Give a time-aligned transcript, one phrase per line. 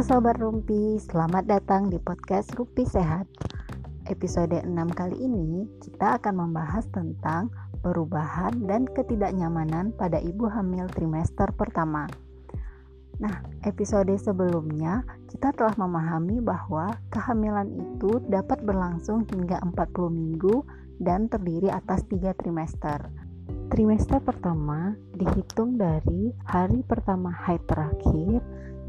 [0.00, 3.28] Halo Sobat Rumpi, selamat datang di podcast Rumpi Sehat.
[4.08, 7.52] Episode 6 kali ini kita akan membahas tentang
[7.84, 12.08] perubahan dan ketidaknyamanan pada ibu hamil trimester pertama.
[13.20, 20.64] Nah, episode sebelumnya kita telah memahami bahwa kehamilan itu dapat berlangsung hingga 40 minggu
[20.96, 23.04] dan terdiri atas 3 trimester.
[23.68, 28.40] Trimester pertama dihitung dari hari pertama haid terakhir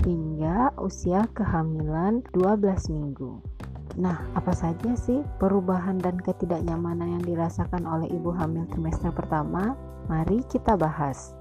[0.03, 3.43] hingga usia kehamilan 12 minggu.
[3.99, 9.75] Nah, apa saja sih perubahan dan ketidaknyamanan yang dirasakan oleh ibu hamil trimester pertama?
[10.07, 11.35] Mari kita bahas.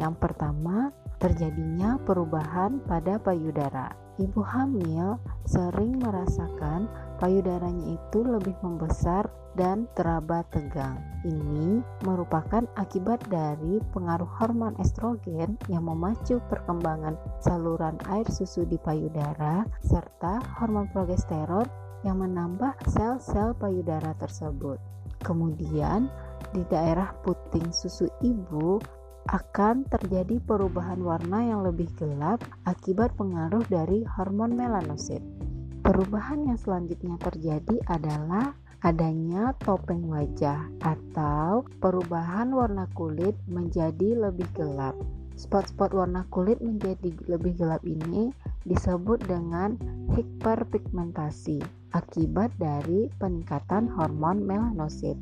[0.00, 0.88] Yang pertama,
[1.20, 3.92] terjadinya perubahan pada payudara.
[4.16, 6.88] Ibu hamil sering merasakan
[7.22, 10.98] payudaranya itu lebih membesar dan teraba tegang.
[11.22, 19.62] Ini merupakan akibat dari pengaruh hormon estrogen yang memacu perkembangan saluran air susu di payudara
[19.86, 21.70] serta hormon progesteron
[22.02, 24.82] yang menambah sel-sel payudara tersebut.
[25.22, 26.10] Kemudian,
[26.50, 28.82] di daerah puting susu ibu
[29.30, 35.22] akan terjadi perubahan warna yang lebih gelap akibat pengaruh dari hormon melanosit.
[35.82, 38.54] Perubahan yang selanjutnya terjadi adalah
[38.86, 44.94] adanya topeng wajah atau perubahan warna kulit menjadi lebih gelap.
[45.34, 48.30] Spot-spot warna kulit menjadi lebih gelap ini
[48.62, 49.74] disebut dengan
[50.14, 51.58] hiperpigmentasi
[51.90, 55.18] akibat dari peningkatan hormon melanosit.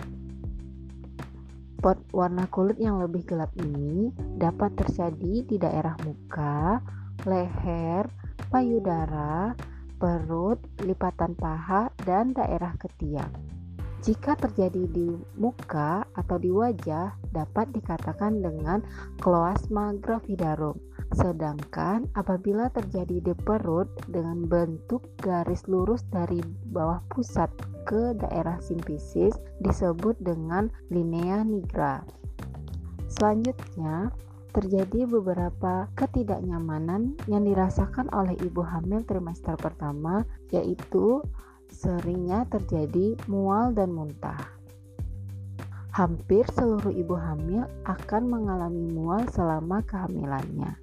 [1.80, 6.84] Spot warna kulit yang lebih gelap ini dapat terjadi di daerah muka,
[7.24, 8.04] leher,
[8.52, 9.56] payudara,
[10.00, 13.28] perut, lipatan paha, dan daerah ketiak.
[14.00, 18.80] Jika terjadi di muka atau di wajah, dapat dikatakan dengan
[19.20, 20.72] kloasma gravidarum.
[21.12, 26.40] Sedangkan apabila terjadi di perut dengan bentuk garis lurus dari
[26.72, 27.52] bawah pusat
[27.84, 32.00] ke daerah simpisis disebut dengan linea nigra.
[33.10, 34.08] Selanjutnya,
[34.50, 40.22] terjadi beberapa ketidaknyamanan yang dirasakan oleh ibu hamil trimester pertama,
[40.54, 41.22] yaitu
[41.70, 44.38] seringnya terjadi mual dan muntah.
[45.90, 50.78] Hampir seluruh ibu hamil akan mengalami mual selama kehamilannya.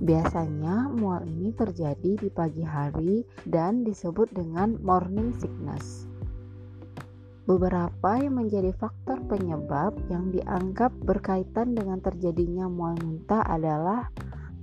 [0.00, 6.07] Biasanya mual ini terjadi di pagi hari dan disebut dengan morning sickness.
[7.48, 14.12] Beberapa yang menjadi faktor penyebab yang dianggap berkaitan dengan terjadinya mual muntah adalah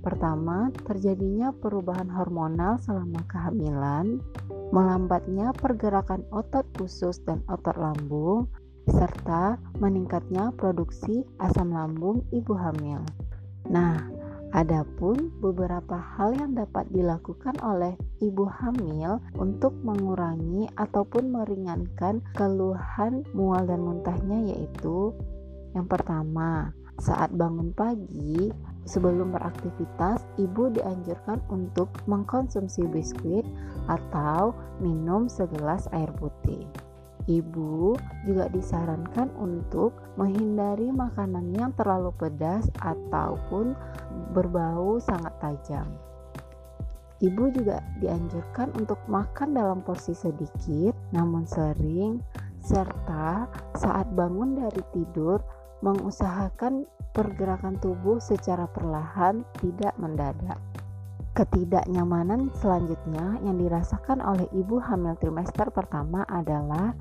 [0.06, 4.22] pertama, terjadinya perubahan hormonal selama kehamilan,
[4.70, 8.46] melambatnya pergerakan otot usus dan otot lambung,
[8.86, 13.02] serta meningkatnya produksi asam lambung ibu hamil.
[13.66, 13.98] Nah,
[14.54, 23.66] Adapun beberapa hal yang dapat dilakukan oleh ibu hamil untuk mengurangi ataupun meringankan keluhan mual
[23.66, 25.10] dan muntahnya yaitu
[25.76, 28.48] yang pertama, saat bangun pagi
[28.88, 33.44] sebelum beraktivitas, ibu dianjurkan untuk mengkonsumsi biskuit
[33.84, 36.64] atau minum segelas air putih.
[37.26, 43.74] Ibu juga disarankan untuk menghindari makanan yang terlalu pedas ataupun
[44.30, 45.90] berbau sangat tajam.
[47.18, 52.22] Ibu juga dianjurkan untuk makan dalam porsi sedikit namun sering
[52.62, 55.42] serta saat bangun dari tidur
[55.82, 60.62] mengusahakan pergerakan tubuh secara perlahan tidak mendadak.
[61.36, 66.96] Ketidaknyamanan selanjutnya yang dirasakan oleh ibu hamil trimester pertama adalah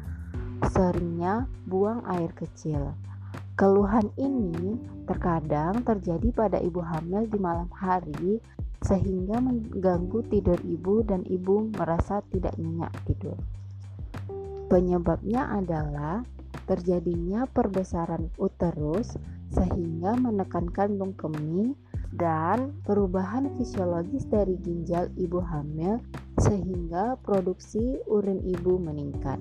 [0.71, 2.95] seringnya buang air kecil.
[3.55, 4.75] Keluhan ini
[5.07, 8.43] terkadang terjadi pada ibu hamil di malam hari
[8.83, 13.39] sehingga mengganggu tidur ibu dan ibu merasa tidak nyenyak tidur.
[14.67, 16.21] Penyebabnya adalah
[16.67, 19.15] terjadinya perbesaran uterus
[19.53, 21.77] sehingga menekan kandung kemih
[22.15, 26.01] dan perubahan fisiologis dari ginjal ibu hamil
[26.41, 29.37] sehingga produksi urin ibu meningkat.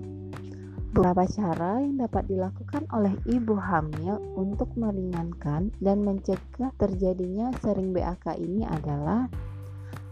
[0.95, 8.39] Beberapa cara yang dapat dilakukan oleh ibu hamil untuk meringankan dan mencegah terjadinya sering BAK
[8.39, 9.27] ini adalah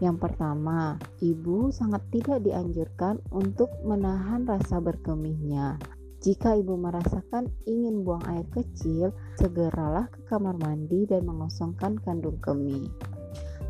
[0.02, 5.78] yang pertama, ibu sangat tidak dianjurkan untuk menahan rasa berkemihnya.
[6.18, 12.90] Jika ibu merasakan ingin buang air kecil, segeralah ke kamar mandi dan mengosongkan kandung kemih.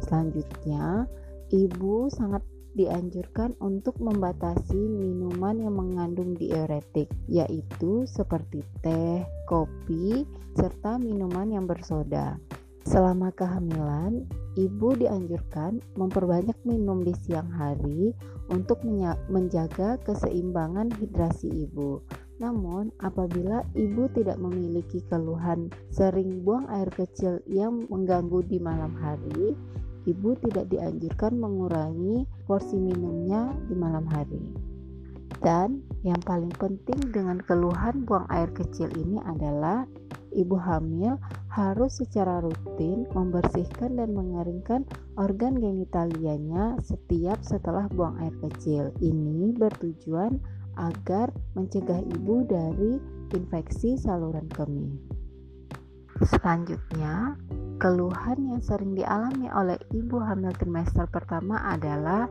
[0.01, 1.05] Selanjutnya,
[1.53, 2.41] ibu sangat
[2.73, 10.25] dianjurkan untuk membatasi minuman yang mengandung diuretik, yaitu seperti teh, kopi,
[10.57, 12.41] serta minuman yang bersoda.
[12.83, 14.27] Selama kehamilan,
[14.59, 18.11] ibu dianjurkan memperbanyak minum di siang hari
[18.51, 18.83] untuk
[19.31, 22.03] menjaga keseimbangan hidrasi ibu.
[22.43, 29.55] Namun, apabila ibu tidak memiliki keluhan sering buang air kecil yang mengganggu di malam hari,
[30.09, 34.43] ibu tidak dianjurkan mengurangi porsi minumnya di malam hari.
[35.43, 39.83] Dan yang paling penting dengan keluhan buang air kecil ini adalah
[40.33, 41.19] ibu hamil
[41.51, 44.87] harus secara rutin membersihkan dan mengeringkan
[45.21, 48.95] organ genitalianya setiap setelah buang air kecil.
[49.03, 50.39] Ini bertujuan
[50.81, 52.97] agar mencegah ibu dari
[53.37, 54.97] infeksi saluran kemih.
[56.23, 57.37] Selanjutnya,
[57.83, 62.31] keluhan yang sering dialami oleh ibu hamil trimester pertama adalah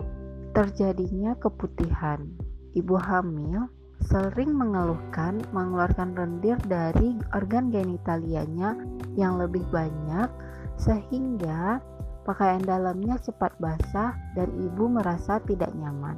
[0.56, 2.24] terjadinya keputihan.
[2.72, 3.68] Ibu hamil
[4.00, 8.80] sering mengeluhkan mengeluarkan lendir dari organ genitalianya
[9.20, 10.32] yang lebih banyak
[10.80, 11.84] sehingga
[12.24, 16.16] pakaian dalamnya cepat basah dan ibu merasa tidak nyaman.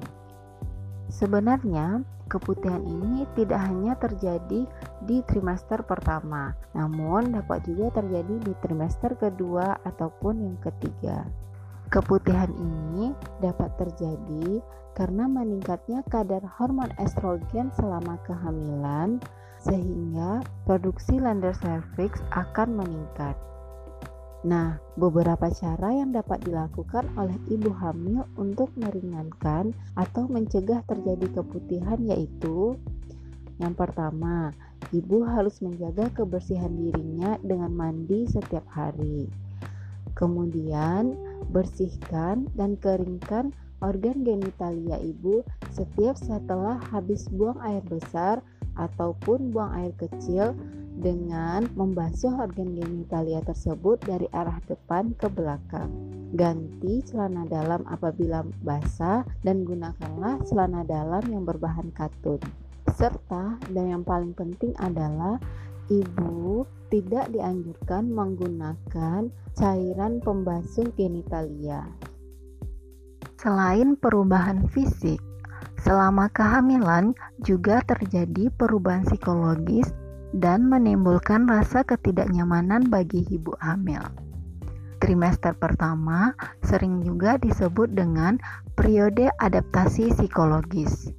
[1.09, 4.65] Sebenarnya, keputihan ini tidak hanya terjadi
[5.05, 11.29] di trimester pertama, namun dapat juga terjadi di trimester kedua ataupun yang ketiga.
[11.93, 14.65] Keputihan ini dapat terjadi
[14.97, 19.21] karena meningkatnya kadar hormon estrogen selama kehamilan,
[19.61, 23.37] sehingga produksi lander cervix akan meningkat.
[24.43, 31.99] Nah, beberapa cara yang dapat dilakukan oleh ibu hamil untuk meringankan atau mencegah terjadi keputihan
[32.03, 32.75] yaitu
[33.61, 34.51] yang pertama,
[34.91, 39.29] ibu harus menjaga kebersihan dirinya dengan mandi setiap hari.
[40.17, 41.13] Kemudian,
[41.53, 48.39] bersihkan dan keringkan organ genitalia ibu setiap setelah habis buang air besar
[48.79, 50.57] ataupun buang air kecil
[51.03, 55.91] dengan membasuh organ genitalia tersebut dari arah depan ke belakang.
[56.33, 62.39] Ganti celana dalam apabila basah dan gunakanlah celana dalam yang berbahan katun.
[62.95, 65.37] Serta dan yang paling penting adalah
[65.91, 69.27] ibu tidak dianjurkan menggunakan
[69.59, 71.83] cairan pembasuh genitalia.
[73.43, 75.19] Selain perubahan fisik,
[75.83, 77.11] selama kehamilan
[77.43, 79.91] juga terjadi perubahan psikologis
[80.33, 84.01] dan menimbulkan rasa ketidaknyamanan bagi ibu hamil.
[84.97, 86.33] Trimester pertama
[86.63, 88.39] sering juga disebut dengan
[88.73, 91.11] periode adaptasi psikologis.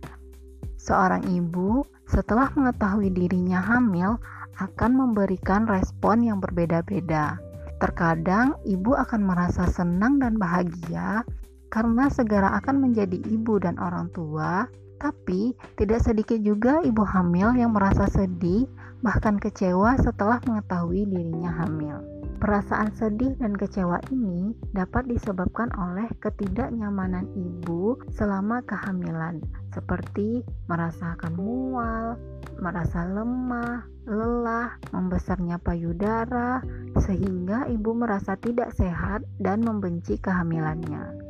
[0.81, 4.17] Seorang ibu setelah mengetahui dirinya hamil
[4.61, 7.37] akan memberikan respon yang berbeda-beda.
[7.77, 11.21] Terkadang ibu akan merasa senang dan bahagia
[11.69, 14.65] karena segera akan menjadi ibu dan orang tua,
[14.97, 18.65] tapi tidak sedikit juga ibu hamil yang merasa sedih
[19.05, 22.01] bahkan kecewa setelah mengetahui dirinya hamil.
[22.41, 29.45] Perasaan sedih dan kecewa ini dapat disebabkan oleh ketidaknyamanan ibu selama kehamilan,
[29.77, 30.41] seperti
[30.73, 32.17] merasakan mual,
[32.61, 36.65] merasa lemah, lelah, membesarnya payudara,
[37.05, 41.25] sehingga ibu merasa tidak sehat dan membenci kehamilannya.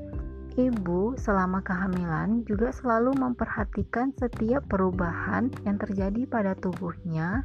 [0.55, 7.43] Ibu selama kehamilan juga selalu memperhatikan setiap perubahan yang terjadi pada tubuhnya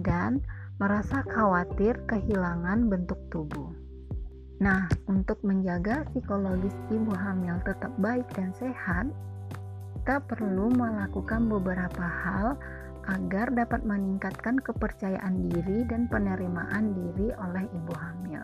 [0.00, 0.40] dan
[0.80, 3.70] merasa khawatir kehilangan bentuk tubuh.
[4.62, 9.10] Nah, untuk menjaga psikologis ibu hamil tetap baik dan sehat,
[10.02, 12.58] kita perlu melakukan beberapa hal
[13.10, 18.42] agar dapat meningkatkan kepercayaan diri dan penerimaan diri oleh ibu hamil.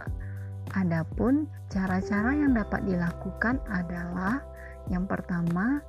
[0.75, 4.43] Adapun cara-cara yang dapat dilakukan adalah
[4.90, 5.85] yang pertama,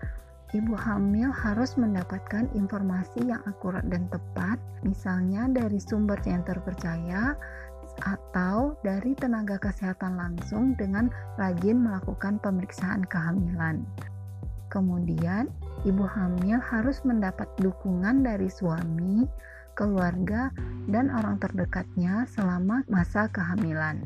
[0.54, 7.38] ibu hamil harus mendapatkan informasi yang akurat dan tepat, misalnya dari sumber yang terpercaya
[8.02, 13.84] atau dari tenaga kesehatan langsung dengan rajin melakukan pemeriksaan kehamilan.
[14.70, 15.50] Kemudian,
[15.86, 19.26] ibu hamil harus mendapat dukungan dari suami,
[19.74, 20.54] keluarga,
[20.90, 24.06] dan orang terdekatnya selama masa kehamilan.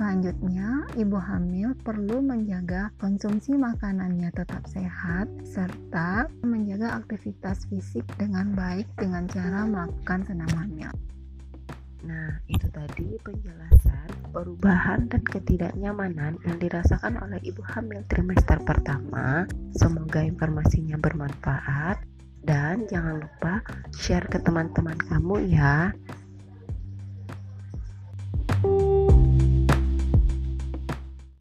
[0.00, 8.88] Selanjutnya, ibu hamil perlu menjaga konsumsi makanannya tetap sehat serta menjaga aktivitas fisik dengan baik
[8.96, 10.88] dengan cara melakukan senam hamil.
[12.08, 19.44] Nah, itu tadi penjelasan perubahan dan ketidaknyamanan yang dirasakan oleh ibu hamil trimester pertama.
[19.76, 22.00] Semoga informasinya bermanfaat
[22.40, 23.60] dan jangan lupa
[24.00, 25.92] share ke teman-teman kamu ya.